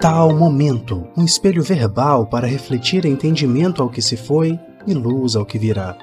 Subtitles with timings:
[0.00, 5.46] Tal momento, um espelho verbal para refletir entendimento ao que se foi e luz ao
[5.46, 5.96] que virá.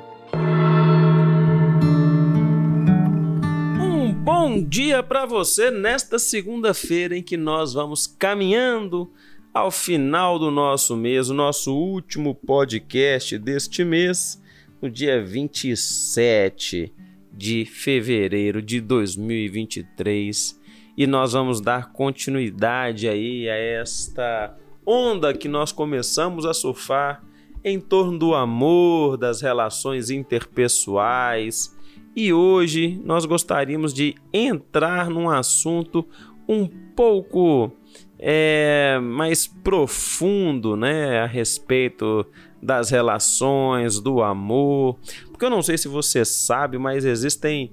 [3.79, 9.11] Um bom dia para você nesta segunda-feira em que nós vamos caminhando
[9.53, 14.41] ao final do nosso mês, o nosso último podcast deste mês,
[14.81, 16.91] no dia 27
[17.31, 20.62] de fevereiro de 2023
[20.97, 27.23] e nós vamos dar continuidade aí a esta onda que nós começamos a surfar
[27.63, 31.75] em torno do amor, das relações interpessoais.
[32.15, 36.05] E hoje nós gostaríamos de entrar num assunto
[36.47, 37.71] um pouco
[38.19, 42.25] é, mais profundo, né, a respeito
[42.61, 44.97] das relações, do amor.
[45.29, 47.71] Porque eu não sei se você sabe, mas existem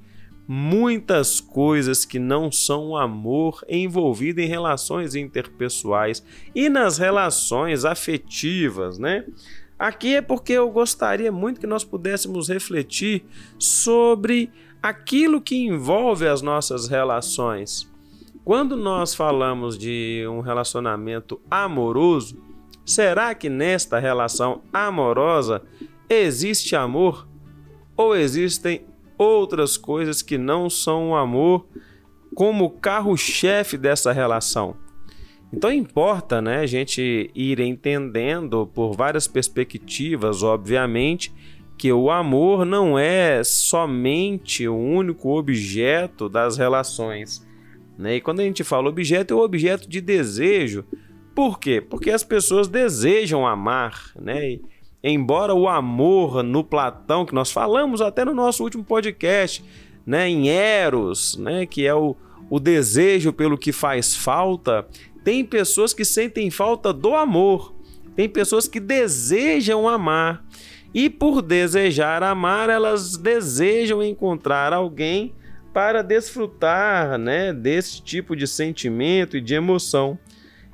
[0.52, 9.24] muitas coisas que não são amor envolvido em relações interpessoais e nas relações afetivas, né?
[9.78, 13.24] Aqui é porque eu gostaria muito que nós pudéssemos refletir
[13.60, 14.50] sobre
[14.82, 17.88] aquilo que envolve as nossas relações.
[18.44, 22.42] Quando nós falamos de um relacionamento amoroso,
[22.84, 25.62] será que nesta relação amorosa
[26.08, 27.28] existe amor
[27.96, 28.89] ou existem
[29.24, 31.66] outras coisas que não são o amor
[32.34, 34.76] como carro-chefe dessa relação.
[35.52, 41.32] Então importa, né, a gente ir entendendo por várias perspectivas, obviamente,
[41.76, 47.44] que o amor não é somente o único objeto das relações.
[47.98, 48.16] Né?
[48.16, 50.84] E quando a gente fala objeto, é o objeto de desejo.
[51.34, 51.80] Por quê?
[51.80, 54.58] Porque as pessoas desejam amar, né?
[55.02, 59.64] Embora o amor no Platão, que nós falamos até no nosso último podcast,
[60.06, 62.16] né, em Eros, né, que é o,
[62.48, 64.86] o desejo pelo que faz falta,
[65.24, 67.74] tem pessoas que sentem falta do amor,
[68.16, 70.44] tem pessoas que desejam amar.
[70.92, 75.32] E por desejar amar, elas desejam encontrar alguém
[75.72, 80.18] para desfrutar né, desse tipo de sentimento e de emoção.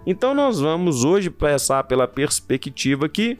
[0.06, 3.38] Então, nós vamos hoje passar pela perspectiva que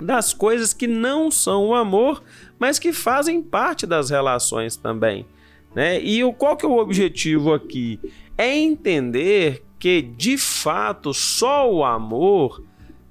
[0.00, 2.22] das coisas que não são o amor,
[2.58, 5.26] mas que fazem parte das relações também.
[5.74, 6.02] Né?
[6.02, 8.00] E o, qual que é o objetivo aqui?
[8.36, 12.62] É entender que de fato só o amor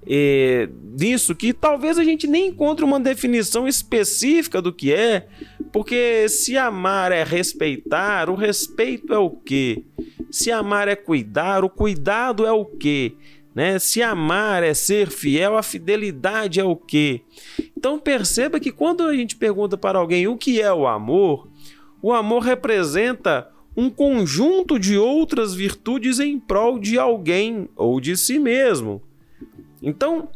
[0.06, 5.28] é, disso que talvez a gente nem encontre uma definição específica do que é,
[5.72, 9.84] porque se amar é respeitar, o respeito é o quê?
[10.32, 13.14] Se amar é cuidar, o cuidado é o quê?
[13.60, 13.78] Né?
[13.78, 17.24] Se amar é ser fiel, a fidelidade é o quê?
[17.78, 21.46] Então perceba que quando a gente pergunta para alguém o que é o amor,
[22.02, 28.40] o amor representa um conjunto de outras virtudes em prol de alguém ou de si
[28.40, 29.02] mesmo.
[29.84, 30.30] Então,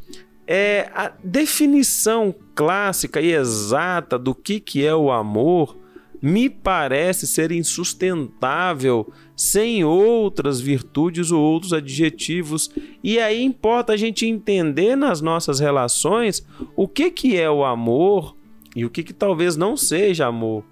[0.46, 5.78] é, a definição clássica e exata do que, que é o amor
[6.22, 12.70] me parece ser insustentável sem outras virtudes ou outros adjetivos.
[13.04, 16.46] E aí importa a gente entender nas nossas relações
[16.76, 18.36] o que, que é o amor
[18.76, 20.64] e o que, que talvez não seja amor.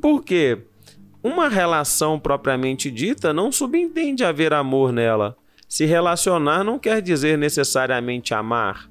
[0.00, 0.58] Por quê?
[1.22, 5.36] Uma relação propriamente dita não subentende haver amor nela.
[5.68, 8.90] Se relacionar não quer dizer necessariamente amar.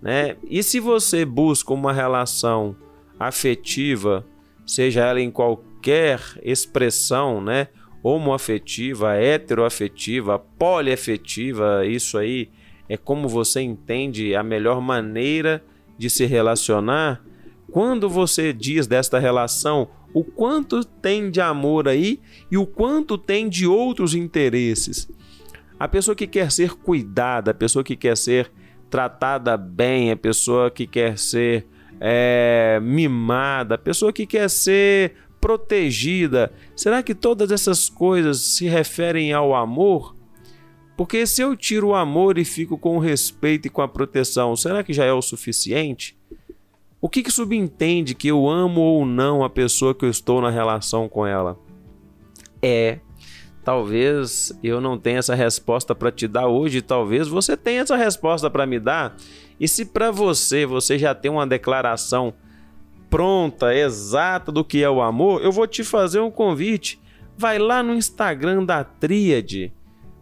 [0.00, 0.36] Né?
[0.48, 2.76] E se você busca uma relação
[3.18, 4.26] afetiva
[4.66, 7.68] seja ela em qualquer expressão, né?
[8.02, 12.50] Homoafetiva, heteroafetiva, poliafetiva, isso aí
[12.88, 15.64] é como você entende a melhor maneira
[15.96, 17.22] de se relacionar.
[17.70, 22.20] Quando você diz desta relação, o quanto tem de amor aí
[22.50, 25.08] e o quanto tem de outros interesses.
[25.78, 28.50] A pessoa que quer ser cuidada, a pessoa que quer ser
[28.90, 31.66] tratada bem, a pessoa que quer ser
[31.98, 36.52] é, mimada, pessoa que quer ser protegida.
[36.76, 40.14] Será que todas essas coisas se referem ao amor?
[40.96, 44.54] Porque se eu tiro o amor e fico com o respeito e com a proteção,
[44.54, 46.16] será que já é o suficiente?
[47.00, 50.48] O que, que subentende que eu amo ou não a pessoa que eu estou na
[50.48, 51.58] relação com ela?
[52.62, 53.00] É,
[53.64, 58.48] talvez eu não tenha essa resposta para te dar hoje, talvez você tenha essa resposta
[58.48, 59.16] para me dar
[59.58, 62.32] e se para você você já tem uma declaração
[63.12, 66.98] pronta, exata do que é o amor, eu vou te fazer um convite.
[67.36, 69.70] Vai lá no Instagram da Tríade,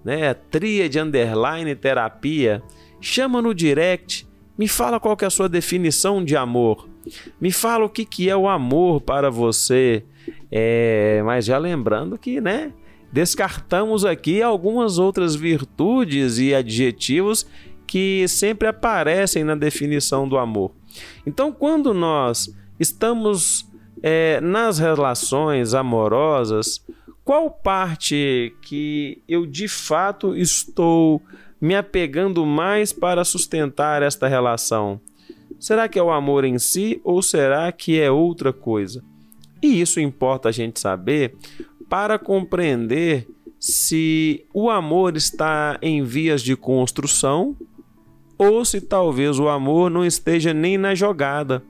[0.04, 0.34] né?
[0.34, 2.60] Tríade Underline Terapia.
[3.00, 4.26] Chama no direct,
[4.58, 6.88] me fala qual que é a sua definição de amor.
[7.40, 10.04] Me fala o que, que é o amor para você.
[10.50, 12.72] É, mas já lembrando que, né?
[13.12, 17.46] descartamos aqui algumas outras virtudes e adjetivos
[17.86, 20.72] que sempre aparecem na definição do amor.
[21.26, 23.70] Então, quando nós estamos
[24.02, 26.84] é, nas relações amorosas,
[27.22, 31.22] qual parte que eu de fato estou
[31.60, 35.00] me apegando mais para sustentar esta relação?
[35.58, 39.04] Será que é o amor em si ou será que é outra coisa?
[39.62, 41.36] E isso importa a gente saber
[41.88, 43.28] para compreender
[43.58, 47.54] se o amor está em vias de construção
[48.38, 51.62] ou se talvez o amor não esteja nem na jogada.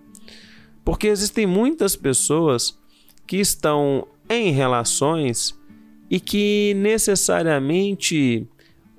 [0.91, 2.77] Porque existem muitas pessoas
[3.25, 5.57] que estão em relações
[6.11, 8.45] e que necessariamente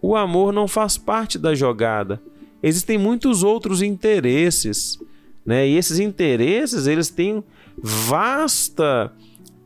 [0.02, 2.22] o amor não faz parte da jogada.
[2.64, 4.98] Existem muitos outros interesses,
[5.46, 5.68] né?
[5.68, 7.44] E esses interesses eles têm
[7.78, 9.12] vasta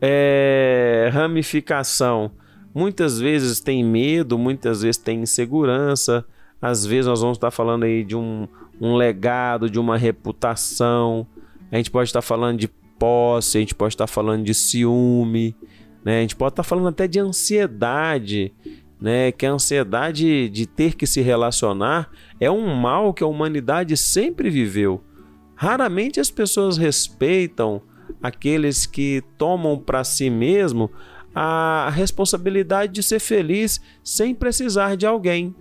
[0.00, 2.32] é, ramificação.
[2.74, 6.26] Muitas vezes tem medo, muitas vezes tem insegurança.
[6.60, 8.48] Às vezes nós vamos estar falando aí de um,
[8.80, 11.24] um legado, de uma reputação.
[11.70, 12.68] A gente pode estar falando de
[12.98, 15.56] posse, a gente pode estar falando de ciúme,
[16.04, 16.18] né?
[16.18, 18.54] A gente pode estar falando até de ansiedade,
[19.00, 19.32] né?
[19.32, 22.10] Que a ansiedade de ter que se relacionar
[22.40, 25.02] é um mal que a humanidade sempre viveu.
[25.54, 27.82] Raramente as pessoas respeitam
[28.22, 30.90] aqueles que tomam para si mesmo
[31.34, 35.54] a responsabilidade de ser feliz sem precisar de alguém.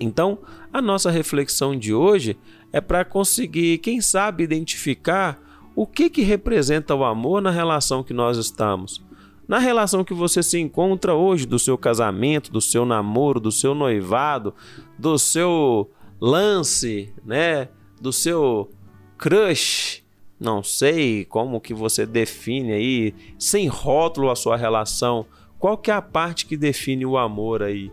[0.00, 0.38] Então,
[0.72, 2.36] a nossa reflexão de hoje
[2.72, 5.38] é para conseguir, quem sabe, identificar
[5.74, 9.02] o que, que representa o amor na relação que nós estamos.
[9.46, 13.74] Na relação que você se encontra hoje, do seu casamento, do seu namoro, do seu
[13.74, 14.54] noivado,
[14.98, 17.68] do seu lance, né?
[18.00, 18.68] Do seu
[19.16, 20.02] crush,
[20.38, 25.26] não sei como que você define aí, sem rótulo a sua relação.
[25.58, 27.90] Qual que é a parte que define o amor aí?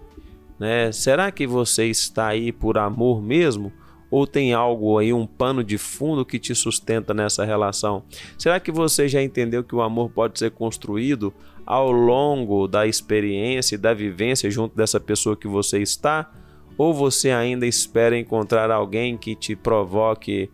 [0.60, 0.92] Né?
[0.92, 3.72] Será que você está aí por amor mesmo?
[4.10, 8.04] Ou tem algo aí, um pano de fundo que te sustenta nessa relação?
[8.38, 11.34] Será que você já entendeu que o amor pode ser construído
[11.66, 16.32] ao longo da experiência e da vivência junto dessa pessoa que você está?
[16.78, 20.50] Ou você ainda espera encontrar alguém que te provoque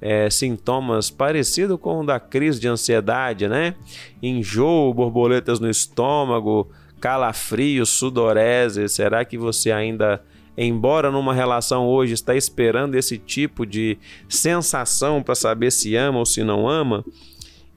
[0.00, 3.74] é, sintomas parecidos com o da crise de ansiedade, né?
[4.22, 6.68] Enjoo, borboletas no estômago,
[7.04, 8.88] calafrio, sudorese.
[8.88, 10.24] Será que você ainda,
[10.56, 16.24] embora numa relação hoje, está esperando esse tipo de sensação para saber se ama ou
[16.24, 17.04] se não ama?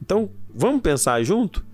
[0.01, 1.65] Então, vamos pensar junto,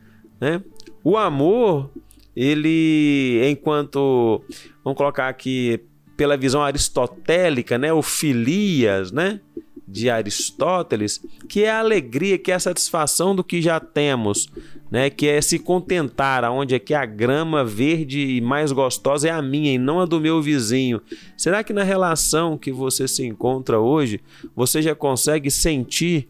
[0.41, 0.63] né?
[1.03, 1.91] O amor,
[2.35, 4.43] ele, enquanto,
[4.83, 5.79] vamos colocar aqui
[6.17, 9.39] pela visão aristotélica, né, o filias, né?
[9.87, 14.49] de Aristóteles, que é a alegria, que é a satisfação do que já temos,
[14.93, 15.09] né?
[15.09, 19.41] Que é se contentar, aonde é que a grama verde e mais gostosa é a
[19.41, 21.01] minha e não a do meu vizinho.
[21.35, 24.21] Será que na relação que você se encontra hoje,
[24.55, 26.27] você já consegue sentir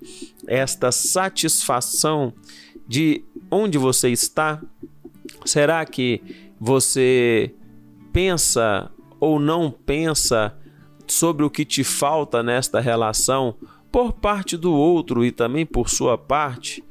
[0.48, 2.32] esta satisfação
[2.88, 4.62] de onde você está?
[5.44, 6.22] Será que
[6.58, 7.54] você
[8.14, 8.90] pensa
[9.20, 10.56] ou não pensa
[11.06, 13.56] sobre o que te falta nesta relação
[13.92, 16.82] por parte do outro e também por sua parte?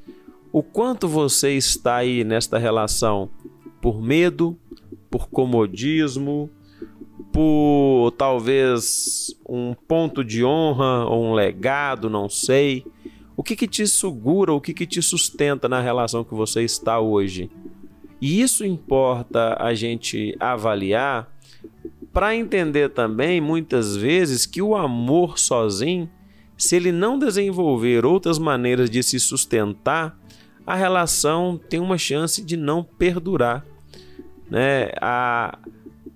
[0.52, 3.30] O quanto você está aí nesta relação
[3.80, 4.56] por medo,
[5.10, 6.50] por comodismo,
[7.32, 12.84] por talvez um ponto de honra ou um legado, não sei.
[13.34, 17.00] O que, que te segura, o que, que te sustenta na relação que você está
[17.00, 17.50] hoje?
[18.20, 21.32] E isso importa a gente avaliar
[22.12, 26.10] para entender também, muitas vezes, que o amor sozinho,
[26.58, 30.16] se ele não desenvolver outras maneiras de se sustentar,
[30.66, 33.64] a relação tem uma chance de não perdurar.
[34.50, 34.90] Né?
[35.00, 35.58] A...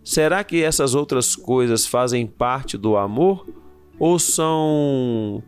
[0.04, 3.46] Será que essas outras coisas fazem parte do amor
[3.98, 5.42] ou são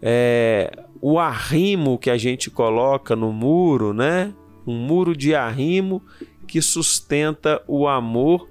[0.00, 4.34] é, o arrimo que a gente coloca no muro, né?
[4.66, 6.02] Um muro de arrimo
[6.46, 8.48] que sustenta o amor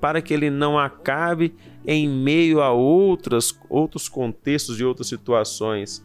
[0.00, 1.54] para que ele não acabe
[1.86, 6.04] em meio a outras, outros contextos e outras situações.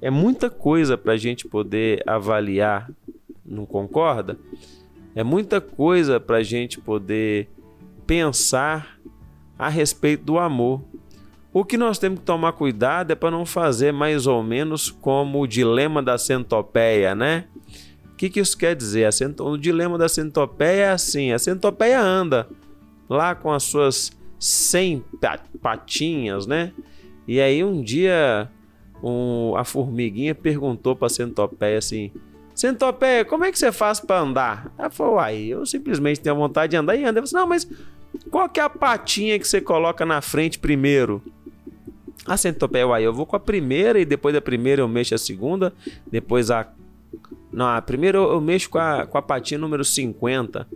[0.00, 2.90] É muita coisa para a gente poder avaliar,
[3.44, 4.38] não concorda?
[5.14, 7.48] É muita coisa para a gente poder
[8.06, 8.98] pensar
[9.58, 10.80] a respeito do amor.
[11.52, 15.40] O que nós temos que tomar cuidado é para não fazer mais ou menos como
[15.40, 17.46] o dilema da centopeia, né?
[18.12, 19.08] O que, que isso quer dizer?
[19.40, 22.48] O dilema da centopeia é assim: a centopeia anda,
[23.08, 25.04] lá com as suas 100
[25.60, 26.72] patinhas, né?
[27.26, 28.48] E aí um dia
[29.02, 32.10] um, a formiguinha perguntou para a centopeia assim:
[32.58, 34.72] Centopeia, como é que você faz para andar?
[34.76, 37.20] Ela falou, uai, eu simplesmente tenho vontade de andar e ando.
[37.20, 37.68] Eu falei, não, mas
[38.32, 41.22] qual que é a patinha que você coloca na frente primeiro?
[42.26, 45.18] A centopeia, uai, eu vou com a primeira e depois da primeira eu mexo a
[45.18, 45.72] segunda,
[46.10, 46.68] depois a...
[47.52, 50.66] Não, a primeira eu mexo com a, com a patinha número 50.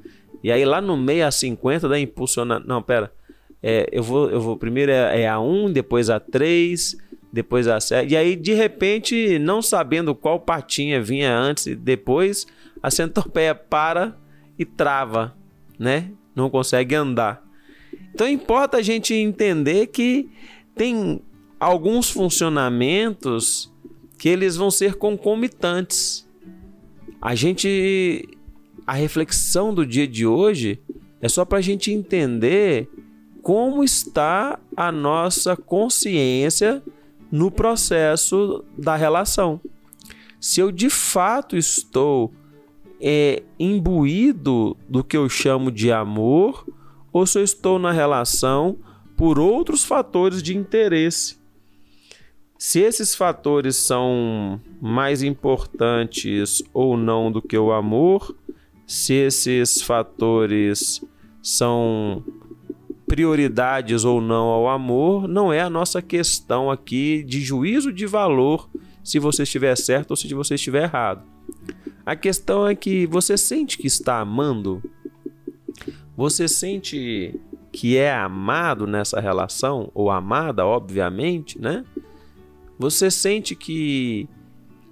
[0.40, 2.62] E aí lá no meio a 50 dá impulsionar...
[2.64, 3.12] Não, pera.
[3.60, 6.96] É, eu vou, eu vou primeiro é, é a 1, depois a 3
[7.32, 8.12] depois a série.
[8.12, 12.46] E aí, de repente, não sabendo qual patinha vinha antes e depois,
[12.82, 14.16] a centopeia para
[14.58, 15.34] e trava,
[15.78, 16.10] né?
[16.34, 17.42] Não consegue andar.
[18.14, 20.28] Então importa a gente entender que
[20.74, 21.22] tem
[21.58, 23.72] alguns funcionamentos
[24.18, 26.28] que eles vão ser concomitantes.
[27.20, 28.28] A gente
[28.86, 30.80] a reflexão do dia de hoje
[31.20, 32.88] é só para a gente entender
[33.42, 36.82] como está a nossa consciência
[37.32, 39.58] no processo da relação.
[40.38, 42.30] Se eu de fato estou
[43.00, 46.66] é, imbuído do que eu chamo de amor,
[47.12, 48.76] ou se eu estou na relação
[49.16, 51.40] por outros fatores de interesse.
[52.58, 58.36] Se esses fatores são mais importantes ou não do que o amor,
[58.86, 61.04] se esses fatores
[61.42, 62.24] são
[63.12, 68.70] prioridades ou não ao amor não é a nossa questão aqui de juízo de valor
[69.04, 71.22] se você estiver certo ou se você estiver errado.
[72.06, 74.82] A questão é que você sente que está amando?
[76.16, 77.38] Você sente
[77.70, 81.84] que é amado nessa relação ou amada, obviamente, né?
[82.78, 84.26] Você sente que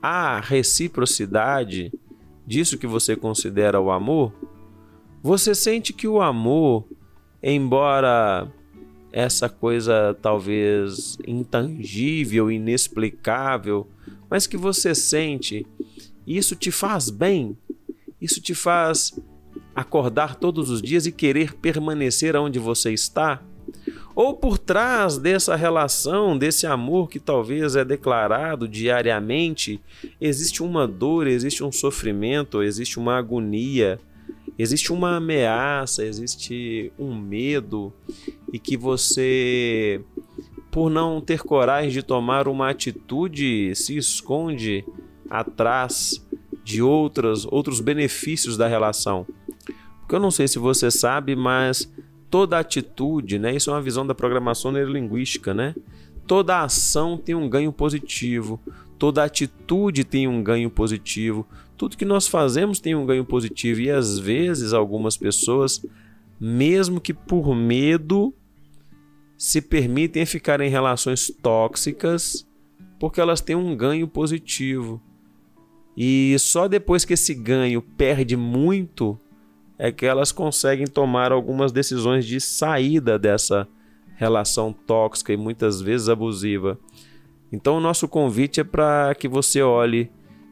[0.02, 1.90] há reciprocidade
[2.46, 4.30] disso que você considera o amor?
[5.22, 6.84] Você sente que o amor
[7.42, 8.50] embora
[9.12, 13.88] essa coisa talvez intangível, inexplicável,
[14.28, 15.66] mas que você sente,
[16.26, 17.56] isso te faz bem,
[18.20, 19.18] isso te faz
[19.74, 23.42] acordar todos os dias e querer permanecer onde você está?
[24.14, 29.80] Ou por trás dessa relação, desse amor que talvez é declarado diariamente,
[30.20, 33.98] existe uma dor, existe um sofrimento, existe uma agonia,
[34.58, 37.92] existe uma ameaça, existe um medo
[38.52, 40.00] e que você,
[40.70, 44.84] por não ter coragem de tomar uma atitude, se esconde
[45.28, 46.26] atrás
[46.64, 49.26] de outras, outros benefícios da relação.
[50.00, 51.90] Porque eu não sei se você sabe, mas
[52.28, 53.54] toda atitude, né?
[53.54, 55.74] Isso é uma visão da programação neurolinguística, né?
[56.26, 58.60] Toda ação tem um ganho positivo,
[58.98, 61.46] toda atitude tem um ganho positivo,
[61.80, 65.82] tudo que nós fazemos tem um ganho positivo e às vezes algumas pessoas,
[66.38, 68.34] mesmo que por medo,
[69.34, 72.46] se permitem ficar em relações tóxicas
[72.98, 75.00] porque elas têm um ganho positivo.
[75.96, 79.18] E só depois que esse ganho perde muito
[79.78, 83.66] é que elas conseguem tomar algumas decisões de saída dessa
[84.16, 86.78] relação tóxica e muitas vezes abusiva.
[87.50, 90.10] Então, o nosso convite é para que você olhe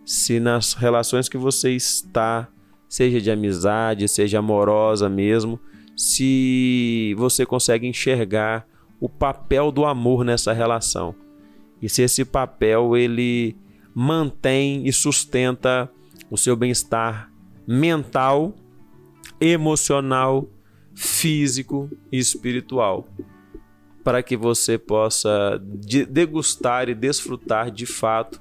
[0.08, 2.48] se nas relações que você está,
[2.88, 5.60] seja de amizade, seja amorosa mesmo,
[5.94, 8.66] se você consegue enxergar
[8.98, 11.14] o papel do amor nessa relação.
[11.82, 13.54] E se esse papel ele
[13.94, 15.90] mantém e sustenta
[16.30, 17.30] o seu bem-estar
[17.66, 18.54] mental,
[19.38, 20.48] emocional,
[20.94, 23.06] físico e espiritual,
[24.02, 25.60] para que você possa
[26.08, 28.40] degustar e desfrutar de fato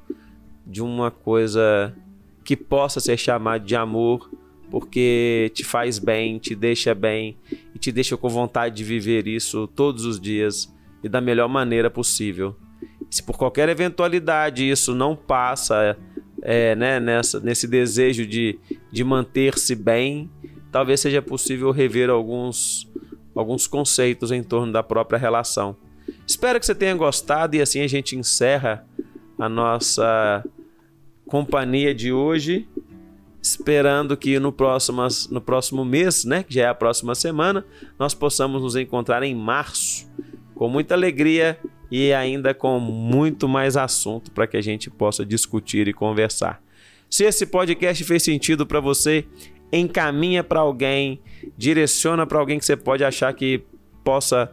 [0.67, 1.95] de uma coisa
[2.43, 4.29] que possa ser chamada de amor,
[4.69, 7.37] porque te faz bem, te deixa bem
[7.73, 11.89] e te deixa com vontade de viver isso todos os dias e da melhor maneira
[11.89, 12.55] possível.
[13.09, 15.97] Se por qualquer eventualidade isso não passa
[16.41, 18.59] é, né, nessa, nesse desejo de,
[18.91, 20.29] de manter-se bem,
[20.71, 22.91] talvez seja possível rever alguns,
[23.33, 25.77] alguns conceitos em torno da própria relação.
[26.25, 28.85] Espero que você tenha gostado e assim a gente encerra
[29.39, 30.43] a nossa
[31.27, 32.67] companhia de hoje,
[33.41, 37.65] esperando que no próximo, no próximo mês, né, que já é a próxima semana,
[37.99, 40.09] nós possamos nos encontrar em março,
[40.55, 41.59] com muita alegria
[41.91, 46.61] e ainda com muito mais assunto para que a gente possa discutir e conversar.
[47.09, 49.25] Se esse podcast fez sentido para você,
[49.71, 51.21] encaminha para alguém,
[51.57, 53.63] direciona para alguém que você pode achar que
[54.03, 54.51] possa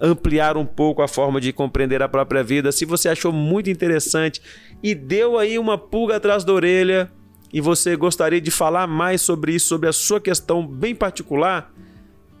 [0.00, 2.72] ampliar um pouco a forma de compreender a própria vida.
[2.72, 4.40] Se você achou muito interessante
[4.82, 7.10] e deu aí uma pulga atrás da orelha
[7.52, 11.72] e você gostaria de falar mais sobre isso, sobre a sua questão bem particular,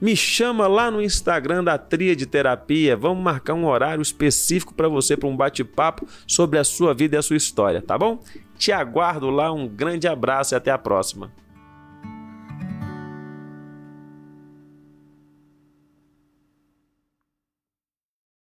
[0.00, 2.96] me chama lá no Instagram da Tria de Terapia.
[2.96, 7.18] Vamos marcar um horário específico para você para um bate-papo sobre a sua vida e
[7.18, 8.22] a sua história, tá bom?
[8.58, 9.50] Te aguardo lá.
[9.52, 11.30] Um grande abraço e até a próxima.